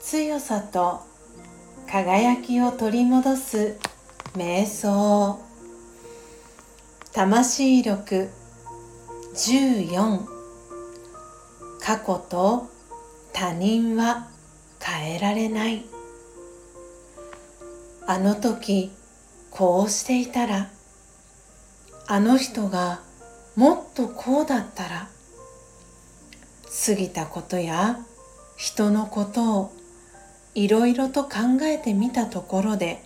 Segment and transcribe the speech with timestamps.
[0.00, 1.00] 強さと
[1.90, 3.76] 輝きを取り戻す
[4.34, 5.40] 瞑想。
[7.12, 8.30] 魂力
[9.34, 10.24] 14
[11.80, 12.70] 過去と
[13.32, 14.28] 他人は
[14.80, 15.84] 変えられない。
[18.06, 18.92] あの時
[19.50, 20.70] こうしていたら
[22.06, 23.07] あの人が
[23.58, 25.08] もっとこうだったら
[26.86, 27.98] 過ぎたことや
[28.56, 29.72] 人のことを
[30.54, 31.30] いろいろと考
[31.62, 33.02] えてみたところで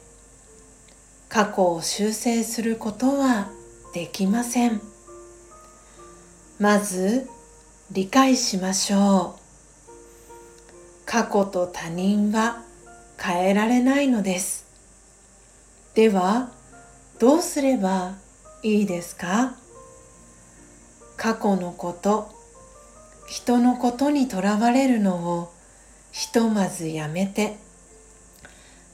[1.30, 3.48] 過去を修正することは
[3.94, 4.82] できません。
[6.58, 7.30] まず
[7.90, 11.06] 理解しましょう。
[11.06, 12.60] 過去と他人は
[13.18, 14.66] 変えられないのです。
[15.94, 16.50] では
[17.18, 18.16] どうすれば
[18.62, 19.61] いいですか？
[21.22, 22.32] 過去のこと
[23.28, 25.52] 人のことにとらわれるのを
[26.10, 27.58] ひとまずやめて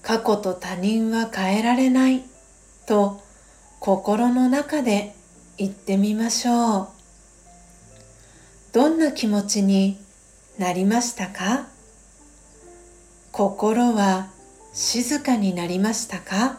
[0.03, 2.23] 過去と他人は変えられない
[2.87, 3.23] と
[3.81, 5.15] 心の中で
[5.57, 6.89] 言ってみましょう。
[8.75, 9.99] どんな気持ちに
[10.59, 11.67] なりましたか？
[13.33, 14.29] 心は
[14.75, 16.59] 静かになりましたか？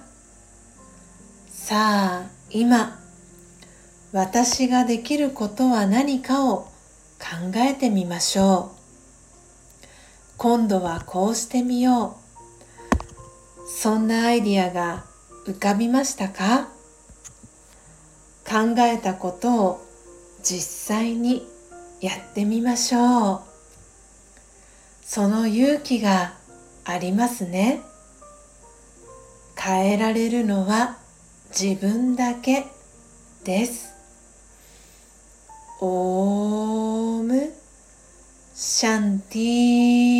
[1.47, 2.98] さあ今
[4.11, 6.67] 私ができることは何かを
[7.19, 9.87] 考えてみましょう。
[10.37, 13.69] 今度はこうしてみよう。
[13.69, 15.05] そんなアイディアが
[15.45, 16.69] 浮かびましたか？
[18.47, 19.85] 考えたことを
[20.41, 21.47] 実際に
[22.01, 23.41] やってみましょう。
[25.03, 26.33] その勇気が
[26.83, 27.81] ありますね。
[29.55, 30.97] 変えられるのは
[31.51, 32.65] 自分だけ
[33.43, 33.98] です。
[35.81, 37.53] オーム
[38.53, 40.18] シャンティー